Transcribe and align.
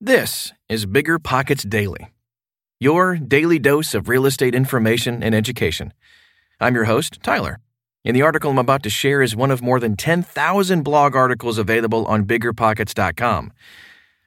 This 0.00 0.52
is 0.68 0.84
Bigger 0.84 1.18
Pockets 1.18 1.62
Daily, 1.62 2.08
your 2.78 3.16
daily 3.16 3.58
dose 3.58 3.94
of 3.94 4.10
real 4.10 4.26
estate 4.26 4.54
information 4.54 5.22
and 5.22 5.34
education. 5.34 5.94
I'm 6.60 6.74
your 6.74 6.84
host, 6.84 7.20
Tyler, 7.22 7.60
and 8.04 8.14
the 8.14 8.20
article 8.20 8.50
I'm 8.50 8.58
about 8.58 8.82
to 8.82 8.90
share 8.90 9.22
is 9.22 9.34
one 9.34 9.50
of 9.50 9.62
more 9.62 9.80
than 9.80 9.96
10,000 9.96 10.82
blog 10.82 11.16
articles 11.16 11.56
available 11.56 12.04
on 12.04 12.26
biggerpockets.com. 12.26 13.54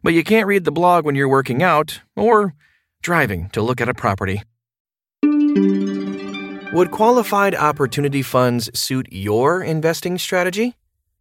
But 0.02 0.14
you 0.14 0.24
can't 0.24 0.48
read 0.48 0.64
the 0.66 0.72
blog 0.72 1.06
when 1.06 1.14
you're 1.14 1.30
working 1.30 1.62
out 1.62 2.02
or 2.16 2.56
driving 3.04 3.50
to 3.50 3.62
look 3.62 3.80
at 3.80 3.88
a 3.88 3.94
property. 3.94 4.42
Would 6.74 6.90
qualified 6.90 7.54
opportunity 7.54 8.24
funds 8.24 8.72
suit 8.74 9.06
your 9.12 9.62
investing 9.62 10.18
strategy? 10.18 10.78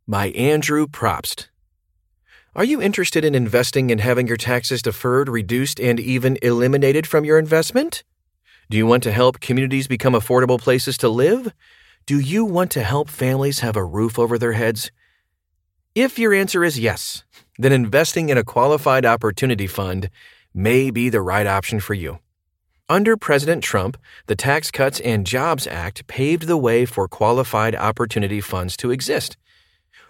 By 0.07 0.29
Andrew 0.29 0.87
Probst. 0.87 1.49
Are 2.57 2.65
you 2.65 2.81
interested 2.81 3.25
in 3.25 3.35
investing 3.35 3.91
and 3.91 4.01
having 4.01 4.27
your 4.27 4.39
taxes 4.39 4.81
deferred, 4.81 5.29
reduced, 5.29 5.79
and 5.79 6.01
even 6.01 6.39
eliminated 6.41 7.07
from 7.07 7.25
your 7.25 7.39
investment? 7.39 8.03
Do 8.71 8.79
you 8.79 8.87
want 8.87 9.03
to 9.03 9.13
help 9.13 9.41
communities 9.41 9.87
become 9.87 10.15
affordable 10.15 10.59
places 10.59 10.97
to 10.99 11.11
live? 11.11 11.53
Do 12.07 12.19
you 12.19 12.47
want 12.47 12.71
to 12.73 12.83
help 12.83 13.11
families 13.11 13.61
have 13.61 13.77
a 13.77 13.85
roof 13.85 14.19
over 14.19 14.39
their 14.39 14.55
heads? 14.55 14.91
If 15.95 16.19
your 16.19 16.33
answer 16.33 16.65
is 16.65 16.79
yes, 16.79 17.23
then 17.59 17.73
investing 17.73 18.31
in 18.31 18.39
a 18.39 18.45
qualified 18.45 19.05
opportunity 19.05 19.67
fund 19.67 20.09
may 20.55 20.91
be 20.91 21.11
the 21.11 21.21
right 21.21 21.47
option 21.47 21.81
for 21.81 21.95
you. 21.95 22.19
Under 22.89 23.19
President 23.19 23.63
Trump, 23.63 23.99
the 24.27 24.37
Tax 24.37 24.71
Cuts 24.71 25.01
and 25.01 25.27
Jobs 25.27 25.67
Act 25.67 26.07
paved 26.07 26.47
the 26.47 26.57
way 26.57 26.87
for 26.87 27.09
qualified 27.09 27.75
opportunity 27.75 28.41
funds 28.41 28.75
to 28.79 28.91
exist. 28.91 29.37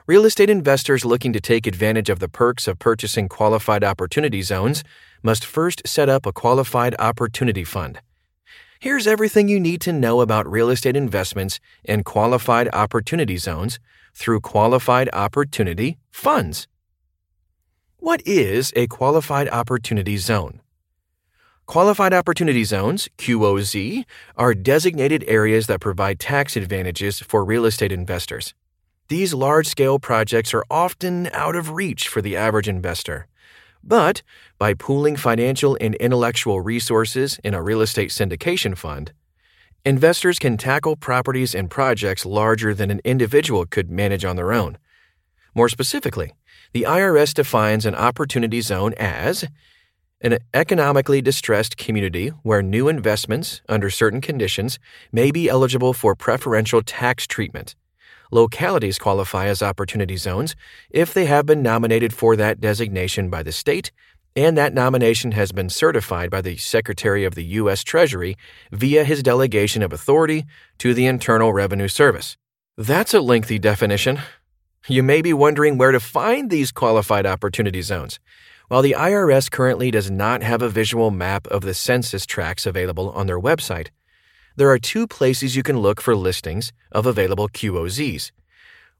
Real 0.08 0.24
estate 0.24 0.48
investors 0.48 1.04
looking 1.04 1.34
to 1.34 1.40
take 1.40 1.66
advantage 1.66 2.08
of 2.08 2.18
the 2.18 2.30
perks 2.30 2.66
of 2.66 2.78
purchasing 2.78 3.28
qualified 3.28 3.84
opportunity 3.84 4.40
zones 4.40 4.82
must 5.22 5.44
first 5.44 5.86
set 5.86 6.08
up 6.08 6.24
a 6.24 6.32
qualified 6.32 6.96
opportunity 6.98 7.62
fund. 7.62 8.00
Here's 8.80 9.06
everything 9.06 9.48
you 9.48 9.60
need 9.60 9.82
to 9.82 9.92
know 9.92 10.22
about 10.22 10.50
real 10.50 10.70
estate 10.70 10.96
investments 10.96 11.60
and 11.84 12.06
qualified 12.06 12.70
opportunity 12.72 13.36
zones 13.36 13.78
through 14.14 14.40
qualified 14.40 15.10
opportunity 15.12 15.98
funds. 16.10 16.66
What 17.98 18.22
is 18.26 18.72
a 18.74 18.86
qualified 18.86 19.50
opportunity 19.50 20.16
zone? 20.16 20.62
Qualified 21.66 22.14
Opportunity 22.14 22.64
Zones, 22.64 23.10
QOZ, 23.18 24.06
are 24.36 24.54
designated 24.54 25.22
areas 25.28 25.66
that 25.66 25.82
provide 25.82 26.18
tax 26.18 26.56
advantages 26.56 27.20
for 27.20 27.44
real 27.44 27.66
estate 27.66 27.92
investors. 27.92 28.54
These 29.08 29.32
large 29.32 29.66
scale 29.66 29.98
projects 29.98 30.52
are 30.52 30.64
often 30.70 31.28
out 31.32 31.56
of 31.56 31.70
reach 31.70 32.08
for 32.08 32.20
the 32.20 32.36
average 32.36 32.68
investor. 32.68 33.26
But 33.82 34.20
by 34.58 34.74
pooling 34.74 35.16
financial 35.16 35.78
and 35.80 35.94
intellectual 35.94 36.60
resources 36.60 37.40
in 37.42 37.54
a 37.54 37.62
real 37.62 37.80
estate 37.80 38.10
syndication 38.10 38.76
fund, 38.76 39.12
investors 39.82 40.38
can 40.38 40.58
tackle 40.58 40.94
properties 40.94 41.54
and 41.54 41.70
projects 41.70 42.26
larger 42.26 42.74
than 42.74 42.90
an 42.90 43.00
individual 43.02 43.64
could 43.64 43.90
manage 43.90 44.26
on 44.26 44.36
their 44.36 44.52
own. 44.52 44.76
More 45.54 45.70
specifically, 45.70 46.34
the 46.74 46.82
IRS 46.82 47.32
defines 47.32 47.86
an 47.86 47.94
opportunity 47.94 48.60
zone 48.60 48.92
as 48.98 49.46
an 50.20 50.36
economically 50.52 51.22
distressed 51.22 51.78
community 51.78 52.28
where 52.42 52.60
new 52.60 52.88
investments, 52.88 53.62
under 53.70 53.88
certain 53.88 54.20
conditions, 54.20 54.78
may 55.12 55.30
be 55.30 55.48
eligible 55.48 55.94
for 55.94 56.14
preferential 56.14 56.82
tax 56.82 57.26
treatment 57.26 57.74
localities 58.30 58.98
qualify 58.98 59.46
as 59.46 59.62
opportunity 59.62 60.16
zones 60.16 60.54
if 60.90 61.14
they 61.14 61.26
have 61.26 61.46
been 61.46 61.62
nominated 61.62 62.12
for 62.12 62.36
that 62.36 62.60
designation 62.60 63.30
by 63.30 63.42
the 63.42 63.52
state 63.52 63.90
and 64.36 64.56
that 64.56 64.72
nomination 64.72 65.32
has 65.32 65.50
been 65.50 65.68
certified 65.68 66.30
by 66.30 66.40
the 66.40 66.56
Secretary 66.56 67.24
of 67.24 67.34
the 67.34 67.44
U.S. 67.44 67.82
Treasury 67.82 68.36
via 68.70 69.02
his 69.02 69.22
delegation 69.22 69.82
of 69.82 69.92
authority 69.92 70.44
to 70.78 70.94
the 70.94 71.06
Internal 71.06 71.52
Revenue 71.52 71.88
Service. 71.88 72.36
That's 72.76 73.14
a 73.14 73.20
lengthy 73.20 73.58
definition. 73.58 74.20
You 74.86 75.02
may 75.02 75.22
be 75.22 75.32
wondering 75.32 75.76
where 75.76 75.90
to 75.90 75.98
find 75.98 76.50
these 76.50 76.70
qualified 76.70 77.26
opportunity 77.26 77.82
zones. 77.82 78.20
While 78.68 78.82
the 78.82 78.94
IRS 78.96 79.50
currently 79.50 79.90
does 79.90 80.10
not 80.10 80.42
have 80.42 80.62
a 80.62 80.68
visual 80.68 81.10
map 81.10 81.46
of 81.48 81.62
the 81.62 81.74
census 81.74 82.24
tracts 82.24 82.64
available 82.64 83.10
on 83.10 83.26
their 83.26 83.40
website, 83.40 83.88
there 84.58 84.70
are 84.70 84.78
two 84.78 85.06
places 85.06 85.54
you 85.54 85.62
can 85.62 85.78
look 85.78 86.00
for 86.00 86.16
listings 86.16 86.72
of 86.90 87.06
available 87.06 87.48
QOZs. 87.48 88.32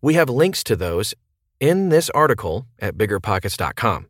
We 0.00 0.14
have 0.14 0.30
links 0.30 0.62
to 0.62 0.76
those 0.76 1.14
in 1.58 1.88
this 1.88 2.08
article 2.10 2.66
at 2.78 2.96
biggerpockets.com. 2.96 4.06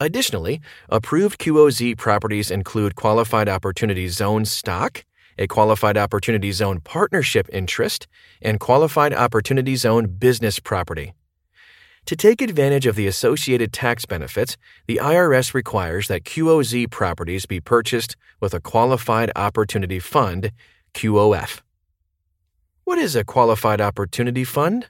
Additionally, 0.00 0.60
approved 0.88 1.38
QOZ 1.38 1.96
properties 1.96 2.50
include 2.50 2.96
Qualified 2.96 3.48
Opportunity 3.48 4.08
Zone 4.08 4.44
stock, 4.44 5.04
a 5.38 5.46
Qualified 5.46 5.96
Opportunity 5.96 6.50
Zone 6.50 6.80
partnership 6.80 7.48
interest, 7.52 8.08
and 8.42 8.58
Qualified 8.58 9.14
Opportunity 9.14 9.76
Zone 9.76 10.06
business 10.06 10.58
property. 10.58 11.12
To 12.06 12.16
take 12.16 12.42
advantage 12.42 12.86
of 12.86 12.96
the 12.96 13.06
associated 13.06 13.72
tax 13.72 14.06
benefits, 14.06 14.56
the 14.88 14.98
IRS 15.00 15.54
requires 15.54 16.08
that 16.08 16.24
QOZ 16.24 16.90
properties 16.90 17.46
be 17.46 17.60
purchased 17.60 18.16
with 18.40 18.54
a 18.54 18.60
Qualified 18.60 19.30
Opportunity 19.36 20.00
Fund 20.00 20.50
QOF. 20.94 21.60
What 22.84 22.98
is 22.98 23.16
a 23.16 23.24
Qualified 23.24 23.80
Opportunity 23.80 24.44
Fund? 24.44 24.88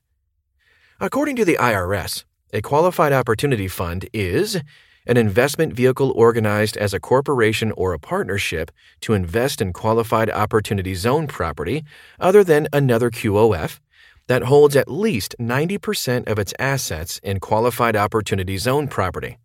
According 1.00 1.36
to 1.36 1.44
the 1.44 1.56
IRS, 1.56 2.24
a 2.52 2.60
Qualified 2.60 3.12
Opportunity 3.12 3.68
Fund 3.68 4.08
is 4.12 4.60
an 5.06 5.16
investment 5.16 5.72
vehicle 5.72 6.12
organized 6.14 6.76
as 6.76 6.94
a 6.94 7.00
corporation 7.00 7.72
or 7.72 7.92
a 7.92 7.98
partnership 7.98 8.70
to 9.00 9.14
invest 9.14 9.60
in 9.60 9.72
qualified 9.72 10.30
opportunity 10.30 10.94
zone 10.94 11.26
property 11.26 11.84
other 12.18 12.44
than 12.44 12.68
another 12.72 13.10
QOF 13.10 13.80
that 14.28 14.44
holds 14.44 14.76
at 14.76 14.90
least 14.90 15.34
90% 15.40 16.28
of 16.28 16.38
its 16.38 16.54
assets 16.58 17.18
in 17.22 17.40
qualified 17.40 17.96
opportunity 17.96 18.56
zone 18.58 18.86
property. 18.86 19.38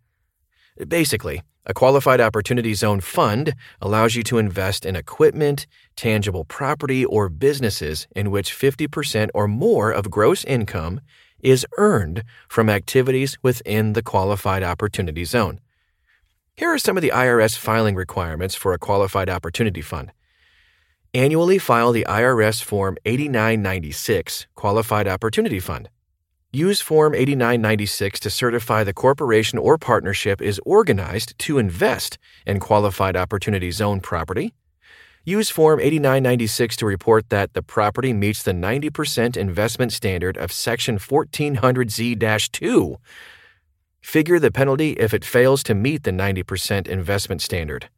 Basically, 0.86 1.42
a 1.66 1.74
qualified 1.74 2.20
opportunity 2.20 2.74
zone 2.74 3.00
fund 3.00 3.54
allows 3.82 4.14
you 4.14 4.22
to 4.22 4.38
invest 4.38 4.86
in 4.86 4.94
equipment, 4.94 5.66
tangible 5.96 6.44
property, 6.44 7.04
or 7.04 7.28
businesses 7.28 8.06
in 8.14 8.30
which 8.30 8.52
50% 8.52 9.30
or 9.34 9.48
more 9.48 9.90
of 9.90 10.10
gross 10.10 10.44
income 10.44 11.00
is 11.40 11.66
earned 11.76 12.22
from 12.48 12.70
activities 12.70 13.36
within 13.42 13.92
the 13.94 14.02
qualified 14.02 14.62
opportunity 14.62 15.24
zone. 15.24 15.60
Here 16.54 16.70
are 16.70 16.78
some 16.78 16.96
of 16.96 17.02
the 17.02 17.10
IRS 17.10 17.58
filing 17.58 17.96
requirements 17.96 18.54
for 18.54 18.72
a 18.72 18.78
qualified 18.78 19.28
opportunity 19.28 19.82
fund. 19.82 20.12
Annually 21.12 21.58
file 21.58 21.92
the 21.92 22.06
IRS 22.08 22.62
Form 22.62 22.96
8996 23.04 24.46
Qualified 24.54 25.08
Opportunity 25.08 25.60
Fund. 25.60 25.88
Use 26.52 26.80
Form 26.80 27.14
8996 27.14 28.20
to 28.20 28.30
certify 28.30 28.84
the 28.84 28.94
corporation 28.94 29.58
or 29.58 29.76
partnership 29.76 30.40
is 30.40 30.60
organized 30.64 31.36
to 31.40 31.58
invest 31.58 32.18
in 32.46 32.60
qualified 32.60 33.16
opportunity 33.16 33.70
zone 33.70 34.00
property. 34.00 34.54
Use 35.24 35.50
Form 35.50 35.80
8996 35.80 36.76
to 36.76 36.86
report 36.86 37.30
that 37.30 37.52
the 37.54 37.62
property 37.62 38.12
meets 38.12 38.44
the 38.44 38.52
90% 38.52 39.36
investment 39.36 39.92
standard 39.92 40.36
of 40.36 40.52
Section 40.52 40.98
1400Z 40.98 42.52
2. 42.52 42.96
Figure 44.00 44.38
the 44.38 44.52
penalty 44.52 44.92
if 44.92 45.12
it 45.12 45.24
fails 45.24 45.64
to 45.64 45.74
meet 45.74 46.04
the 46.04 46.12
90% 46.12 46.86
investment 46.86 47.42
standard. 47.42 47.88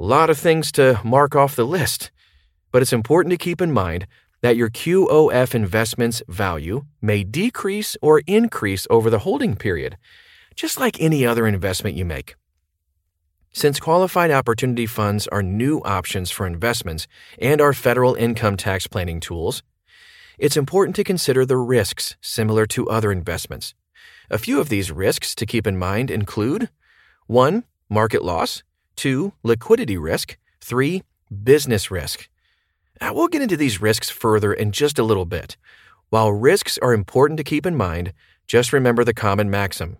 A 0.00 0.04
lot 0.04 0.30
of 0.30 0.38
things 0.38 0.72
to 0.72 1.00
mark 1.04 1.36
off 1.36 1.54
the 1.54 1.66
list, 1.66 2.10
but 2.72 2.80
it's 2.80 2.94
important 2.94 3.30
to 3.32 3.36
keep 3.36 3.60
in 3.60 3.72
mind 3.72 4.06
that 4.40 4.56
your 4.56 4.70
QOF 4.70 5.54
investment's 5.54 6.22
value 6.28 6.84
may 7.00 7.24
decrease 7.24 7.96
or 8.00 8.22
increase 8.26 8.86
over 8.90 9.10
the 9.10 9.20
holding 9.20 9.56
period, 9.56 9.96
just 10.54 10.78
like 10.78 11.00
any 11.00 11.26
other 11.26 11.46
investment 11.46 11.96
you 11.96 12.04
make. 12.04 12.36
Since 13.52 13.80
qualified 13.80 14.30
opportunity 14.30 14.86
funds 14.86 15.26
are 15.28 15.42
new 15.42 15.78
options 15.78 16.30
for 16.30 16.46
investments 16.46 17.08
and 17.40 17.60
are 17.60 17.72
federal 17.72 18.14
income 18.14 18.56
tax 18.56 18.86
planning 18.86 19.20
tools, 19.20 19.62
it's 20.38 20.56
important 20.56 20.94
to 20.96 21.04
consider 21.04 21.44
the 21.44 21.56
risks 21.56 22.16
similar 22.20 22.66
to 22.66 22.88
other 22.88 23.10
investments. 23.10 23.74
A 24.30 24.38
few 24.38 24.60
of 24.60 24.68
these 24.68 24.92
risks 24.92 25.34
to 25.34 25.46
keep 25.46 25.66
in 25.66 25.76
mind 25.76 26.10
include 26.10 26.68
1. 27.26 27.64
Market 27.88 28.22
loss, 28.22 28.62
2. 28.96 29.32
Liquidity 29.42 29.96
risk, 29.96 30.36
3. 30.60 31.02
Business 31.42 31.90
risk. 31.90 32.28
Now, 33.00 33.14
we'll 33.14 33.28
get 33.28 33.42
into 33.42 33.56
these 33.56 33.80
risks 33.80 34.10
further 34.10 34.52
in 34.52 34.72
just 34.72 34.98
a 34.98 35.04
little 35.04 35.24
bit. 35.24 35.56
While 36.10 36.32
risks 36.32 36.78
are 36.78 36.92
important 36.92 37.38
to 37.38 37.44
keep 37.44 37.66
in 37.66 37.76
mind, 37.76 38.12
just 38.46 38.72
remember 38.72 39.04
the 39.04 39.14
common 39.14 39.50
maxim 39.50 39.98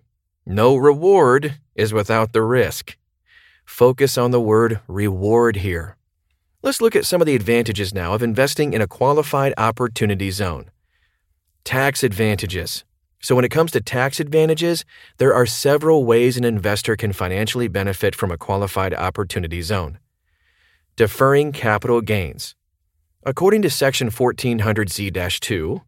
no 0.49 0.77
reward 0.77 1.59
is 1.75 1.93
without 1.93 2.33
the 2.33 2.41
risk. 2.41 2.97
Focus 3.67 4.17
on 4.17 4.31
the 4.31 4.41
word 4.41 4.81
reward 4.89 5.57
here. 5.57 5.99
Let's 6.63 6.81
look 6.81 6.97
at 6.97 7.05
some 7.05 7.21
of 7.21 7.27
the 7.27 7.35
advantages 7.35 7.93
now 7.93 8.15
of 8.15 8.23
investing 8.23 8.73
in 8.73 8.81
a 8.81 8.87
qualified 8.87 9.53
opportunity 9.59 10.31
zone. 10.31 10.71
Tax 11.65 12.03
advantages. 12.03 12.85
So, 13.21 13.35
when 13.35 13.45
it 13.45 13.51
comes 13.51 13.73
to 13.73 13.83
tax 13.83 14.21
advantages, 14.21 14.87
there 15.19 15.35
are 15.35 15.45
several 15.45 16.07
ways 16.07 16.39
an 16.39 16.45
investor 16.45 16.97
can 16.97 17.13
financially 17.13 17.69
benefit 17.69 18.15
from 18.15 18.31
a 18.31 18.39
qualified 18.39 18.95
opportunity 18.95 19.61
zone. 19.61 19.99
Deferring 20.97 21.53
capital 21.53 22.01
gains. 22.01 22.55
According 23.25 23.63
to 23.63 23.71
Section 23.71 24.11
1400Z 24.11 25.41
2, 25.41 25.83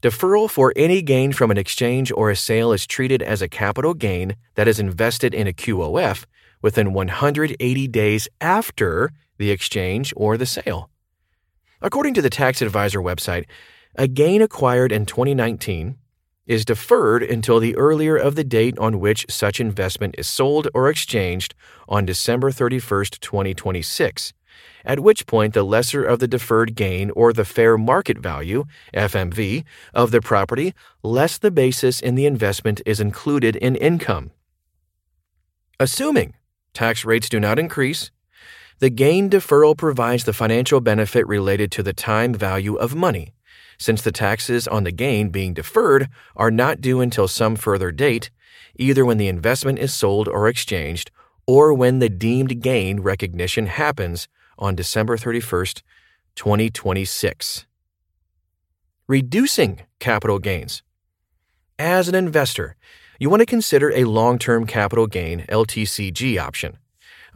deferral 0.00 0.48
for 0.48 0.72
any 0.76 1.02
gain 1.02 1.32
from 1.32 1.50
an 1.50 1.58
exchange 1.58 2.12
or 2.12 2.30
a 2.30 2.36
sale 2.36 2.72
is 2.72 2.86
treated 2.86 3.22
as 3.22 3.42
a 3.42 3.48
capital 3.48 3.92
gain 3.92 4.36
that 4.54 4.68
is 4.68 4.78
invested 4.78 5.34
in 5.34 5.48
a 5.48 5.52
QOF 5.52 6.26
within 6.62 6.92
180 6.92 7.88
days 7.88 8.28
after 8.40 9.10
the 9.36 9.50
exchange 9.50 10.14
or 10.16 10.36
the 10.36 10.46
sale. 10.46 10.90
According 11.82 12.14
to 12.14 12.22
the 12.22 12.30
Tax 12.30 12.62
Advisor 12.62 13.00
website, 13.00 13.46
a 13.96 14.06
gain 14.06 14.40
acquired 14.40 14.92
in 14.92 15.06
2019 15.06 15.96
is 16.46 16.64
deferred 16.64 17.24
until 17.24 17.58
the 17.58 17.76
earlier 17.76 18.16
of 18.16 18.36
the 18.36 18.44
date 18.44 18.78
on 18.78 19.00
which 19.00 19.26
such 19.28 19.58
investment 19.58 20.14
is 20.16 20.28
sold 20.28 20.68
or 20.72 20.88
exchanged 20.88 21.54
on 21.88 22.06
December 22.06 22.52
31, 22.52 23.06
2026, 23.20 24.32
at 24.84 25.00
which 25.00 25.26
point 25.26 25.54
the 25.54 25.62
lesser 25.62 26.04
of 26.04 26.18
the 26.18 26.28
deferred 26.28 26.74
gain 26.74 27.10
or 27.10 27.32
the 27.32 27.44
fair 27.44 27.78
market 27.78 28.18
value, 28.18 28.64
FMV, 28.92 29.64
of 29.92 30.10
the 30.10 30.20
property 30.20 30.74
less 31.02 31.38
the 31.38 31.50
basis 31.50 32.00
in 32.00 32.14
the 32.14 32.26
investment 32.26 32.80
is 32.84 33.00
included 33.00 33.56
in 33.56 33.76
income. 33.76 34.30
Assuming 35.80 36.34
tax 36.72 37.04
rates 37.04 37.28
do 37.28 37.40
not 37.40 37.58
increase, 37.58 38.10
the 38.78 38.90
gain 38.90 39.30
deferral 39.30 39.76
provides 39.76 40.24
the 40.24 40.32
financial 40.32 40.80
benefit 40.80 41.26
related 41.26 41.70
to 41.72 41.82
the 41.82 41.92
time 41.92 42.34
value 42.34 42.74
of 42.74 42.94
money 42.94 43.34
since 43.78 44.02
the 44.02 44.12
taxes 44.12 44.68
on 44.68 44.84
the 44.84 44.92
gain 44.92 45.30
being 45.30 45.54
deferred 45.54 46.08
are 46.36 46.50
not 46.50 46.80
due 46.80 47.00
until 47.00 47.28
some 47.28 47.56
further 47.56 47.90
date, 47.90 48.30
either 48.76 49.04
when 49.04 49.18
the 49.18 49.28
investment 49.28 49.78
is 49.78 49.92
sold 49.92 50.28
or 50.28 50.48
exchanged, 50.48 51.10
or 51.46 51.74
when 51.74 51.98
the 51.98 52.08
deemed 52.08 52.62
gain 52.62 53.00
recognition 53.00 53.66
happens 53.66 54.28
on 54.58 54.74
December 54.74 55.16
31st, 55.16 55.82
2026. 56.34 57.66
Reducing 59.06 59.80
capital 59.98 60.38
gains. 60.38 60.82
As 61.78 62.08
an 62.08 62.14
investor, 62.14 62.76
you 63.18 63.28
want 63.28 63.40
to 63.40 63.46
consider 63.46 63.92
a 63.92 64.04
long 64.04 64.38
term 64.38 64.66
capital 64.66 65.06
gain 65.06 65.44
LTCG 65.48 66.38
option. 66.38 66.78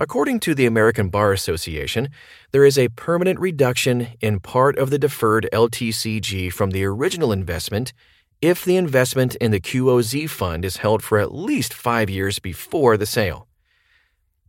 According 0.01 0.39
to 0.41 0.55
the 0.55 0.67
American 0.67 1.09
Bar 1.09 1.33
Association, 1.33 2.09
there 2.53 2.65
is 2.65 2.79
a 2.79 2.89
permanent 2.91 3.41
reduction 3.41 4.09
in 4.21 4.39
part 4.39 4.79
of 4.79 4.91
the 4.91 4.99
deferred 4.99 5.49
LTCG 5.53 6.53
from 6.53 6.71
the 6.71 6.85
original 6.85 7.33
investment 7.33 7.93
if 8.41 8.65
the 8.65 8.77
investment 8.77 9.35
in 9.37 9.51
the 9.51 9.61
QOZ 9.61 10.31
fund 10.31 10.65
is 10.65 10.77
held 10.77 11.03
for 11.03 11.19
at 11.19 11.35
least 11.35 11.75
five 11.75 12.09
years 12.09 12.39
before 12.39 12.97
the 12.97 13.07
sale. 13.07 13.48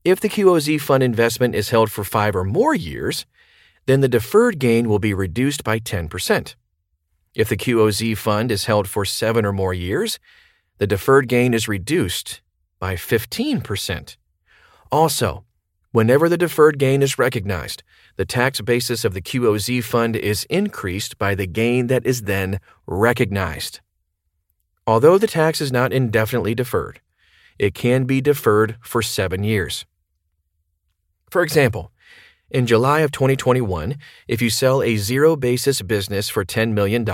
If 0.10 0.20
the 0.20 0.28
QOZ 0.28 0.82
fund 0.82 1.04
investment 1.04 1.54
is 1.54 1.70
held 1.70 1.92
for 1.92 2.04
five 2.04 2.36
or 2.36 2.44
more 2.44 2.74
years, 2.74 3.28
then 3.86 4.02
the 4.02 4.08
deferred 4.08 4.58
gain 4.58 4.90
will 4.90 4.98
be 4.98 5.14
reduced 5.14 5.64
by 5.64 5.78
10%. 5.78 6.56
If 7.36 7.48
the 7.48 7.56
QOZ 7.56 8.18
fund 8.18 8.52
is 8.52 8.66
held 8.66 8.88
for 8.88 9.06
seven 9.06 9.46
or 9.46 9.54
more 9.54 9.72
years, 9.72 10.18
the 10.80 10.88
deferred 10.88 11.28
gain 11.28 11.54
is 11.54 11.68
reduced 11.68 12.42
by 12.80 12.96
15%. 12.96 14.18
Also, 14.92 15.46
whenever 15.92 16.28
the 16.28 16.40
deferred 16.40 16.80
gain 16.80 17.04
is 17.04 17.20
recognized, 17.20 17.84
the 18.16 18.26
tax 18.26 18.62
basis 18.62 19.06
of 19.06 19.14
the 19.14 19.22
QOZ 19.22 19.84
fund 19.84 20.16
is 20.16 20.46
increased 20.46 21.20
by 21.20 21.36
the 21.36 21.46
gain 21.46 21.86
that 21.86 22.04
is 22.04 22.24
then 22.24 22.60
recognized. 22.88 23.80
Although 24.88 25.20
the 25.20 25.28
tax 25.28 25.62
is 25.62 25.72
not 25.72 25.94
indefinitely 25.94 26.56
deferred, 26.56 27.00
it 27.60 27.76
can 27.76 28.06
be 28.06 28.22
deferred 28.22 28.76
for 28.82 29.04
seven 29.04 29.44
years. 29.44 29.86
For 31.30 31.44
example, 31.44 31.92
in 32.50 32.66
July 32.66 33.02
of 33.02 33.12
2021, 33.12 33.96
if 34.28 34.42
you 34.42 34.50
sell 34.50 34.82
a 34.82 34.98
zero 34.98 35.36
basis 35.36 35.82
business 35.82 36.30
for 36.30 36.44
$10 36.44 36.74
million, 36.74 37.06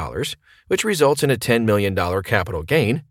which 0.68 0.86
results 0.86 1.24
in 1.24 1.30
a 1.30 1.36
$10 1.36 1.66
million 1.66 1.96
capital 2.24 2.64
gain, 2.64 3.04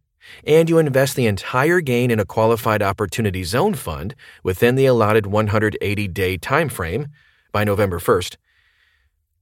and 0.46 0.70
you 0.70 0.78
invest 0.78 1.16
the 1.16 1.26
entire 1.26 1.80
gain 1.82 2.10
in 2.10 2.18
a 2.18 2.24
qualified 2.24 2.82
opportunity 2.82 3.44
zone 3.44 3.74
fund 3.74 4.14
within 4.42 4.74
the 4.74 4.86
allotted 4.86 5.26
180 5.26 6.08
day 6.08 6.38
time 6.38 6.70
frame 6.70 7.08
by 7.52 7.62
November 7.62 7.98
1st, 7.98 8.36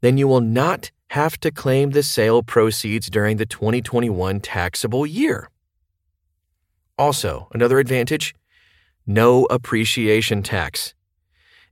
then 0.00 0.19
you 0.19 0.26
will 0.26 0.41
not 0.41 0.91
have 1.11 1.38
to 1.38 1.53
claim 1.53 1.91
the 1.91 2.03
sale 2.03 2.43
proceeds 2.43 3.08
during 3.08 3.37
the 3.37 3.47
2021 3.47 4.41
taxable 4.41 5.06
year. 5.06 5.49
Also, 6.99 7.49
another 7.53 7.79
advantage 7.79 8.35
no 9.06 9.47
appreciation 9.47 10.43
tax. 10.44 10.94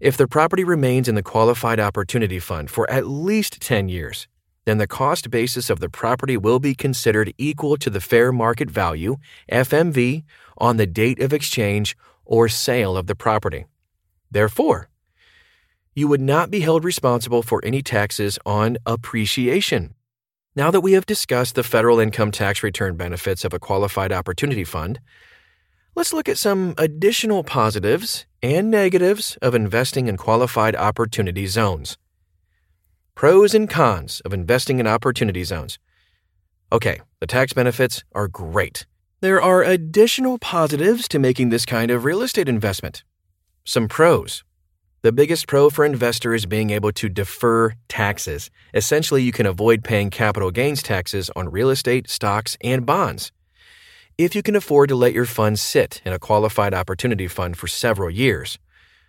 If 0.00 0.16
the 0.16 0.26
property 0.26 0.64
remains 0.64 1.08
in 1.08 1.14
the 1.14 1.22
qualified 1.22 1.78
opportunity 1.78 2.38
fund 2.38 2.70
for 2.70 2.90
at 2.90 3.06
least 3.06 3.60
10 3.60 3.90
years, 3.90 4.28
then 4.64 4.78
the 4.78 4.86
cost 4.86 5.30
basis 5.30 5.68
of 5.68 5.78
the 5.78 5.90
property 5.90 6.38
will 6.38 6.58
be 6.58 6.74
considered 6.74 7.34
equal 7.36 7.76
to 7.76 7.90
the 7.90 8.00
fair 8.00 8.32
market 8.32 8.70
value, 8.70 9.16
FMV, 9.52 10.24
on 10.56 10.78
the 10.78 10.86
date 10.86 11.20
of 11.20 11.34
exchange 11.34 11.98
or 12.24 12.48
sale 12.48 12.96
of 12.96 13.08
the 13.08 13.14
property. 13.14 13.66
Therefore, 14.30 14.88
you 15.94 16.08
would 16.08 16.22
not 16.22 16.50
be 16.50 16.60
held 16.60 16.82
responsible 16.82 17.42
for 17.42 17.62
any 17.62 17.82
taxes 17.82 18.38
on 18.46 18.78
appreciation. 18.86 19.94
Now 20.56 20.70
that 20.70 20.80
we 20.80 20.92
have 20.92 21.04
discussed 21.04 21.56
the 21.56 21.62
federal 21.62 22.00
income 22.00 22.30
tax 22.30 22.62
return 22.62 22.96
benefits 22.96 23.44
of 23.44 23.52
a 23.52 23.58
qualified 23.58 24.12
opportunity 24.12 24.64
fund, 24.64 24.98
let's 25.94 26.14
look 26.14 26.28
at 26.28 26.38
some 26.38 26.74
additional 26.78 27.44
positives 27.44 28.24
and 28.42 28.70
negatives 28.70 29.36
of 29.42 29.54
investing 29.54 30.06
in 30.06 30.16
qualified 30.16 30.74
opportunity 30.76 31.46
zones. 31.46 31.98
Pros 33.14 33.54
and 33.54 33.68
cons 33.68 34.20
of 34.24 34.32
investing 34.32 34.78
in 34.78 34.86
opportunity 34.86 35.44
zones. 35.44 35.78
Okay, 36.72 37.00
the 37.18 37.26
tax 37.26 37.52
benefits 37.52 38.04
are 38.12 38.28
great. 38.28 38.86
There 39.20 39.42
are 39.42 39.62
additional 39.62 40.38
positives 40.38 41.06
to 41.08 41.18
making 41.18 41.50
this 41.50 41.66
kind 41.66 41.90
of 41.90 42.04
real 42.04 42.22
estate 42.22 42.48
investment. 42.48 43.04
Some 43.64 43.88
pros. 43.88 44.44
The 45.02 45.12
biggest 45.12 45.46
pro 45.46 45.70
for 45.70 45.84
investor 45.84 46.34
is 46.34 46.46
being 46.46 46.70
able 46.70 46.92
to 46.92 47.08
defer 47.08 47.74
taxes. 47.88 48.50
Essentially, 48.74 49.22
you 49.22 49.32
can 49.32 49.46
avoid 49.46 49.84
paying 49.84 50.10
capital 50.10 50.50
gains 50.50 50.82
taxes 50.82 51.30
on 51.36 51.50
real 51.50 51.70
estate, 51.70 52.08
stocks, 52.08 52.56
and 52.62 52.86
bonds. 52.86 53.32
If 54.20 54.34
you 54.34 54.42
can 54.42 54.54
afford 54.54 54.90
to 54.90 54.96
let 54.96 55.14
your 55.14 55.24
funds 55.24 55.62
sit 55.62 56.02
in 56.04 56.12
a 56.12 56.18
qualified 56.18 56.74
opportunity 56.74 57.26
fund 57.26 57.56
for 57.56 57.66
several 57.66 58.10
years, 58.10 58.58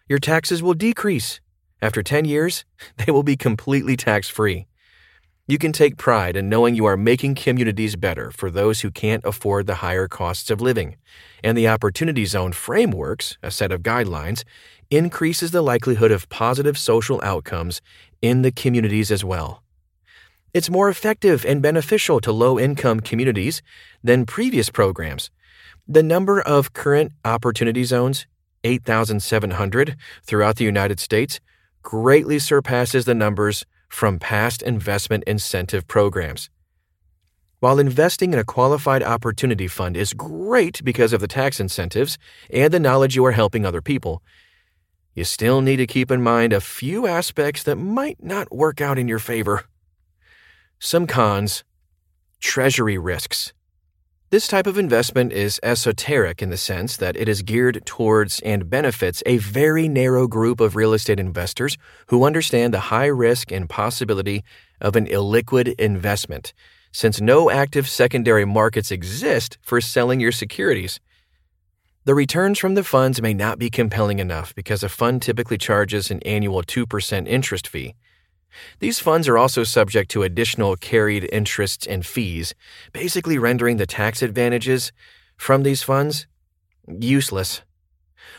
your 0.07 0.19
taxes 0.19 0.63
will 0.63 0.73
decrease 0.73 1.41
after 1.81 2.01
10 2.01 2.23
years, 2.23 2.63
they 2.95 3.11
will 3.11 3.21
be 3.21 3.35
completely 3.35 3.97
tax 3.97 4.29
free. 4.29 4.67
You 5.49 5.57
can 5.57 5.73
take 5.73 5.97
pride 5.97 6.37
in 6.37 6.47
knowing 6.47 6.75
you 6.75 6.85
are 6.85 6.95
making 6.95 7.35
communities 7.35 7.97
better 7.97 8.31
for 8.31 8.49
those 8.49 8.79
who 8.79 8.89
can't 8.89 9.25
afford 9.25 9.67
the 9.67 9.83
higher 9.83 10.07
costs 10.07 10.49
of 10.49 10.61
living, 10.61 10.95
and 11.43 11.57
the 11.57 11.67
Opportunity 11.67 12.23
Zone 12.23 12.53
frameworks, 12.53 13.37
a 13.43 13.51
set 13.51 13.73
of 13.73 13.83
guidelines, 13.83 14.45
increases 14.89 15.51
the 15.51 15.61
likelihood 15.61 16.11
of 16.11 16.29
positive 16.29 16.77
social 16.77 17.19
outcomes 17.21 17.81
in 18.21 18.43
the 18.43 18.51
communities 18.53 19.11
as 19.11 19.25
well. 19.25 19.60
It's 20.53 20.69
more 20.69 20.89
effective 20.89 21.45
and 21.45 21.61
beneficial 21.61 22.19
to 22.21 22.31
low 22.31 22.59
income 22.59 22.99
communities 22.99 23.61
than 24.03 24.25
previous 24.25 24.69
programs. 24.69 25.31
The 25.87 26.03
number 26.03 26.41
of 26.41 26.73
current 26.73 27.13
opportunity 27.23 27.85
zones, 27.85 28.27
8,700 28.65 29.95
throughout 30.23 30.57
the 30.57 30.65
United 30.65 30.99
States, 30.99 31.39
greatly 31.83 32.37
surpasses 32.37 33.05
the 33.05 33.15
numbers 33.15 33.65
from 33.87 34.19
past 34.19 34.61
investment 34.61 35.23
incentive 35.25 35.87
programs. 35.87 36.49
While 37.59 37.79
investing 37.79 38.33
in 38.33 38.39
a 38.39 38.43
qualified 38.43 39.03
opportunity 39.03 39.67
fund 39.67 39.95
is 39.95 40.13
great 40.13 40.83
because 40.83 41.13
of 41.13 41.21
the 41.21 41.27
tax 41.27 41.59
incentives 41.59 42.17
and 42.49 42.73
the 42.73 42.79
knowledge 42.79 43.15
you 43.15 43.25
are 43.25 43.31
helping 43.31 43.65
other 43.65 43.81
people, 43.81 44.21
you 45.13 45.23
still 45.23 45.61
need 45.61 45.77
to 45.77 45.87
keep 45.87 46.09
in 46.11 46.21
mind 46.21 46.53
a 46.53 46.61
few 46.61 47.05
aspects 47.05 47.63
that 47.63 47.75
might 47.75 48.23
not 48.23 48.51
work 48.51 48.81
out 48.81 48.97
in 48.97 49.07
your 49.07 49.19
favor. 49.19 49.65
Some 50.83 51.05
cons 51.05 51.63
Treasury 52.39 52.97
risks. 52.97 53.53
This 54.31 54.47
type 54.47 54.65
of 54.65 54.79
investment 54.79 55.31
is 55.31 55.59
esoteric 55.61 56.41
in 56.41 56.49
the 56.49 56.57
sense 56.57 56.97
that 56.97 57.15
it 57.15 57.29
is 57.29 57.43
geared 57.43 57.85
towards 57.85 58.39
and 58.39 58.67
benefits 58.67 59.21
a 59.27 59.37
very 59.37 59.87
narrow 59.87 60.27
group 60.27 60.59
of 60.59 60.75
real 60.75 60.93
estate 60.93 61.19
investors 61.19 61.77
who 62.07 62.23
understand 62.23 62.73
the 62.73 62.89
high 62.89 63.05
risk 63.05 63.51
and 63.51 63.69
possibility 63.69 64.43
of 64.81 64.95
an 64.95 65.05
illiquid 65.05 65.79
investment, 65.79 66.51
since 66.91 67.21
no 67.21 67.51
active 67.51 67.87
secondary 67.87 68.43
markets 68.43 68.89
exist 68.89 69.59
for 69.61 69.81
selling 69.81 70.19
your 70.19 70.31
securities. 70.31 70.99
The 72.05 72.15
returns 72.15 72.57
from 72.57 72.73
the 72.73 72.83
funds 72.83 73.21
may 73.21 73.35
not 73.35 73.59
be 73.59 73.69
compelling 73.69 74.17
enough 74.17 74.55
because 74.55 74.81
a 74.81 74.89
fund 74.89 75.21
typically 75.21 75.59
charges 75.59 76.09
an 76.09 76.23
annual 76.23 76.63
2% 76.63 77.27
interest 77.27 77.67
fee. 77.67 77.93
These 78.79 78.99
funds 78.99 79.27
are 79.27 79.37
also 79.37 79.63
subject 79.63 80.11
to 80.11 80.23
additional 80.23 80.75
carried 80.75 81.29
interests 81.31 81.85
and 81.87 82.05
fees, 82.05 82.53
basically 82.93 83.37
rendering 83.37 83.77
the 83.77 83.85
tax 83.85 84.21
advantages 84.21 84.91
from 85.37 85.63
these 85.63 85.83
funds 85.83 86.27
useless. 86.87 87.61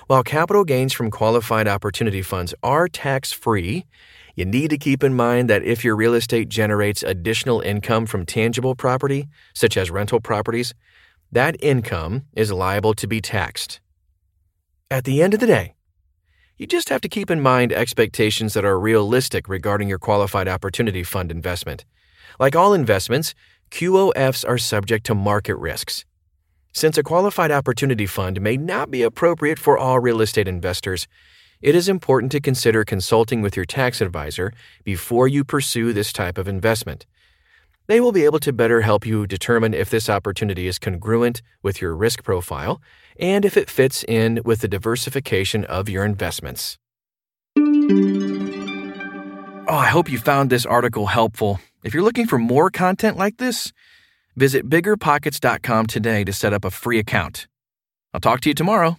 While 0.07 0.23
capital 0.23 0.65
gains 0.65 0.93
from 0.93 1.11
qualified 1.11 1.69
opportunity 1.69 2.23
funds 2.23 2.55
are 2.63 2.89
tax 2.89 3.33
free, 3.33 3.87
you 4.35 4.45
need 4.45 4.71
to 4.71 4.79
keep 4.79 5.05
in 5.05 5.15
mind 5.15 5.51
that 5.51 5.63
if 5.63 5.85
your 5.85 5.95
real 5.97 6.15
estate 6.15 6.49
generates 6.49 7.03
additional 7.03 7.61
income 7.61 8.07
from 8.07 8.27
tangible 8.27 8.75
property, 8.75 9.29
such 9.55 9.77
as 9.77 9.91
rental 9.91 10.21
properties, 10.21 10.75
that 11.31 11.57
income 11.61 12.25
is 12.35 12.53
liable 12.53 12.95
to 12.95 13.07
be 13.07 13.21
taxed. 13.21 13.81
At 14.91 15.05
the 15.05 15.23
end 15.23 15.35
of 15.35 15.41
the 15.41 15.47
day, 15.47 15.75
you 16.63 16.67
just 16.69 16.91
have 16.91 17.01
to 17.01 17.09
keep 17.09 17.29
in 17.29 17.41
mind 17.41 17.73
expectations 17.73 18.55
that 18.55 18.65
are 18.65 18.79
realistic 18.79 19.49
regarding 19.49 19.89
your 19.89 19.99
qualified 19.99 20.47
opportunity 20.47 21.03
fund 21.03 21.33
investment. 21.33 21.85
Like 22.39 22.55
all 22.55 22.73
investments, 22.73 23.35
QOFs 23.73 24.49
are 24.49 24.59
subject 24.59 25.05
to 25.07 25.15
market 25.17 25.57
risks. 25.57 26.05
Since 26.73 26.97
a 26.97 27.03
qualified 27.03 27.51
opportunity 27.51 28.07
fund 28.07 28.41
may 28.41 28.57
not 28.57 28.93
be 28.93 29.03
appropriate 29.03 29.59
for 29.59 29.77
all 29.77 29.99
real 29.99 30.21
estate 30.21 30.47
investors, 30.47 31.09
it 31.61 31.75
is 31.75 31.89
important 31.89 32.31
to 32.31 32.41
consider 32.41 32.85
consulting 32.85 33.43
with 33.43 33.57
your 33.57 33.67
tax 33.67 34.01
advisor 34.01 34.53
before 34.85 35.27
you 35.27 35.43
pursue 35.43 35.93
this 35.93 36.13
type 36.13 36.39
of 36.39 36.47
investment. 36.47 37.07
They 37.87 38.01
will 38.01 38.13
be 38.13 38.25
able 38.25 38.39
to 38.41 38.53
better 38.53 38.81
help 38.83 39.07
you 39.07 39.27
determine 39.27 39.75
if 39.75 39.91
this 39.91 40.09
opportunity 40.09 40.67
is 40.67 40.79
congruent 40.79 41.43
with 41.63 41.81
your 41.81 41.95
risk 41.95 42.23
profile 42.23 42.81
and 43.19 43.45
if 43.45 43.57
it 43.57 43.71
fits 43.71 44.05
in 44.09 44.41
with 44.45 44.61
the 44.61 44.69
diversification 44.69 45.65
of 45.65 45.89
your 45.89 46.05
investments. 46.05 46.79
Oh, 49.69 49.79
I 49.79 49.87
hope 49.87 50.11
you 50.11 50.19
found 50.19 50.51
this 50.51 50.67
article 50.67 51.07
helpful. 51.07 51.61
If 51.85 51.95
you're 51.95 52.03
looking 52.03 52.27
for 52.27 52.39
more 52.39 52.71
content 52.71 53.17
like 53.17 53.39
this, 53.39 53.73
Visit 54.37 54.69
biggerpockets.com 54.69 55.87
today 55.87 56.25
to 56.25 56.33
set 56.33 56.53
up 56.53 56.65
a 56.65 56.71
free 56.71 56.99
account. 56.99 57.47
I'll 58.15 58.21
talk 58.21 58.41
to 58.43 58.49
you 58.49 58.55
tomorrow. 58.55 58.97